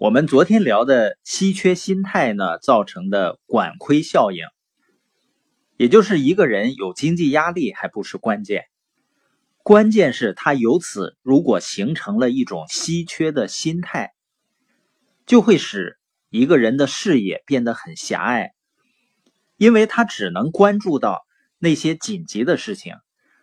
[0.00, 4.46] 我们昨天聊的稀缺心态呢，造成的管亏效应，
[5.76, 8.64] 也就是一个人有经济压力还不是关键，
[9.62, 14.14] 关键是他由此如果形成了一种稀缺的心态，
[15.26, 15.98] 就会使
[16.30, 18.52] 一个人的视野变得很狭隘，
[19.58, 21.26] 因为他只能关注到
[21.58, 22.94] 那些紧急的事情，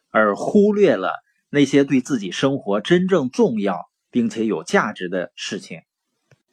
[0.09, 1.13] 而忽略了
[1.51, 3.77] 那些对自己生活真正重要
[4.09, 5.81] 并且有价值的事情。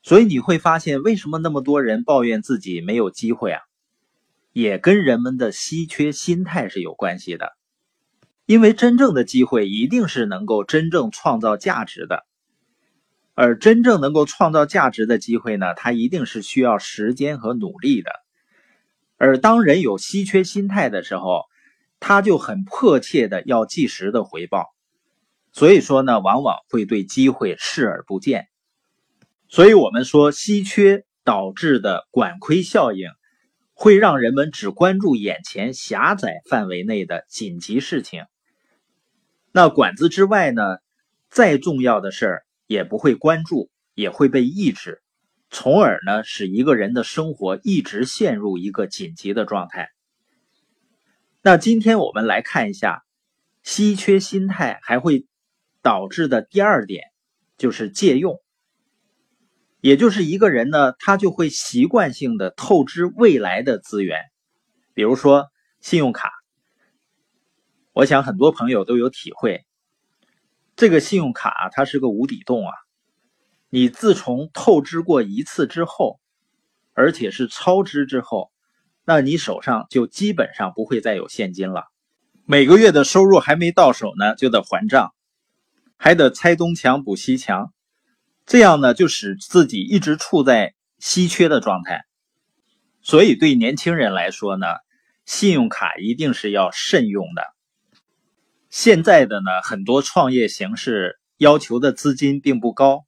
[0.05, 3.63] 所以你会发现，为什么那么多人抱怨自己没有机会啊？
[4.53, 7.57] 也跟人们的稀缺心态是有关系的。
[8.45, 12.27] 因为真正的机会一定是能够真正创造价值的，
[13.33, 18.11] 而真正能够创造价值的机会呢，它一定是需要时间和努力的。
[19.17, 21.45] 而当人有稀缺心态的时候，
[21.99, 24.67] 他就很迫切的要即时的回报，
[25.53, 28.49] 所以说呢，往往会对机会视而不见。
[29.55, 33.09] 所以，我们说稀缺导致的管窥效应，
[33.73, 38.25] 会让人们只关注眼前狭窄范围内的紧急事情。
[39.53, 40.79] 那管子之外呢，
[41.31, 45.01] 再重要的事儿也不会关注，也会被抑制，
[45.51, 49.89] 从而呢，使一个人的生活一直陷入一个紧急的状态。
[51.43, 53.05] 那今天我们来看一下，
[53.63, 55.29] 稀缺心态还会
[55.81, 57.05] 导致的第二点，
[57.57, 58.41] 就是借用。
[59.85, 64.19] 也就是一个人呢，他就会习惯性的透支未来的资源，
[64.95, 65.49] 比如说
[65.83, 66.31] 信用卡。
[67.93, 69.67] 我想很多朋友都有体会，
[70.75, 72.73] 这个信用卡它是个无底洞啊！
[73.69, 76.19] 你自从透支过一次之后，
[76.95, 78.51] 而且是超支之后，
[79.05, 81.85] 那你手上就基本上不会再有现金了。
[82.47, 85.13] 每个月的收入还没到手呢，就得还账，
[85.99, 87.71] 还得拆东墙补西墙。
[88.47, 92.05] 这样呢，就使自己一直处在稀缺的状态。
[93.03, 94.67] 所以，对年轻人来说呢，
[95.25, 97.43] 信用卡一定是要慎用的。
[98.71, 103.05] 现在的呢，很多创业形式要求的资金并不高，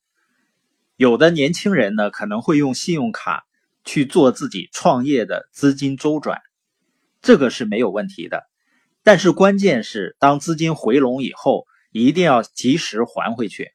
[0.97, 3.45] 有的年轻人呢，可能会用信用卡
[3.85, 6.41] 去做自己创业的资金周转，
[7.21, 8.45] 这个是没有问题的。
[9.03, 13.71] 但是，关键是当资金回笼以后，一定要及时还回去。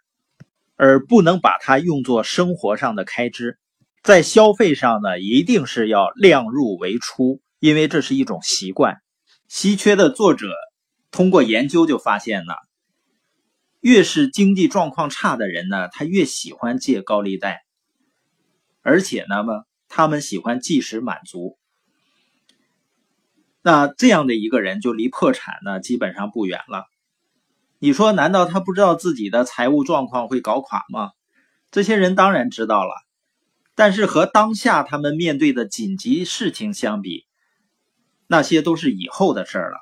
[0.83, 3.59] 而不能把它用作生活上的开支，
[4.01, 8.97] 在消费上呢，一定是要量入为出，因为这是一种习惯。
[9.47, 10.47] 稀缺的作者
[11.11, 12.55] 通过研究就发现了，
[13.79, 17.61] 越是经济状况差的人呢，他越喜欢借高利贷，
[18.81, 21.59] 而且呢么，他们喜欢即时满足。
[23.61, 26.85] 那这样的一个人就离破产呢，基本上不远了。
[27.83, 31.13] 你说，难道他不知道自己的财务状况会搞垮吗？
[31.71, 32.93] 这些人当然知道了，
[33.73, 37.25] 但是和当下他们面对的紧急事情相比，
[38.27, 39.79] 那些都是以后的事了。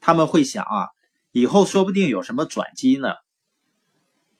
[0.00, 0.88] 他们会想啊，
[1.30, 3.14] 以后说不定有什么转机呢。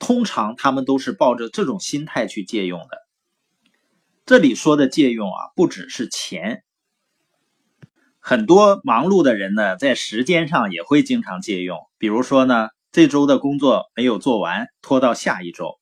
[0.00, 2.98] 通常他们都是抱着这种心态去借用的。
[4.26, 6.64] 这里说的借用啊，不只是钱，
[8.18, 12.70] 很多忙碌的人呢，在时间上也会经常借用，比如说呢。
[12.92, 15.78] 这周的工作没有做完，拖到下一周；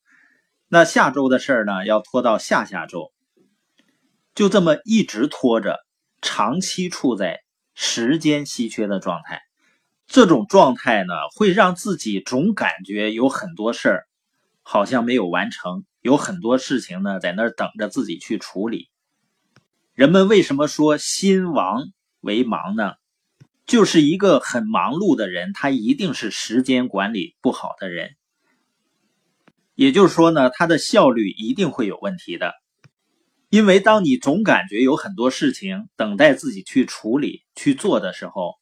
[0.67, 3.11] 那下周的事儿呢，要拖到下下周。
[4.35, 5.79] 就这么一直拖着，
[6.21, 7.39] 长期处在
[7.73, 9.41] 时间稀缺的状态。
[10.05, 14.07] 这种状态呢，会让自己总感觉有很多事儿
[14.61, 18.89] 好像没有完成，有很多事情呢在那等着自己去处理。
[19.93, 21.85] 人们为什么说心亡
[22.21, 22.93] 为忙呢？
[23.69, 28.15] 就是一个很忙碌的人，他一定是时间管理不好的人。
[29.75, 32.55] 也就是说呢，他的效率一定会有问题的。
[33.49, 38.55] 因为当你总感觉有很多事情等待自己去处理、去做的时候，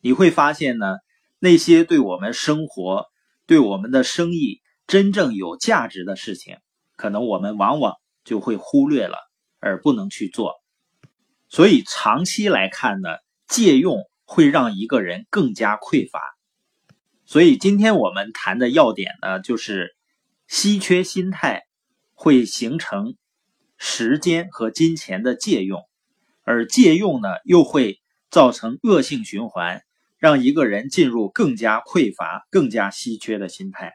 [0.00, 0.96] 你会发现呢，
[1.38, 3.06] 那些对我们生活、
[3.46, 6.56] 对我们的生意真正有价值的事情，
[6.96, 7.94] 可能我们往往
[8.24, 9.16] 就会忽略了，
[9.60, 10.54] 而不能去做。
[11.48, 13.10] 所以长期来看呢，
[13.46, 14.09] 借用。
[14.32, 16.20] 会让一个人更加匮乏，
[17.24, 19.96] 所以今天我们谈的要点呢，就是
[20.46, 21.64] 稀缺心态
[22.14, 23.16] 会形成
[23.76, 25.82] 时间和金钱的借用，
[26.44, 28.00] 而借用呢又会
[28.30, 29.82] 造成恶性循环，
[30.16, 33.94] 让一个人进入更加匮乏、更加稀缺的心态。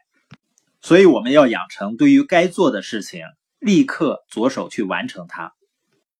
[0.81, 3.21] 所以我们要养成对于该做的事情
[3.57, 5.53] 立刻着手去完成它。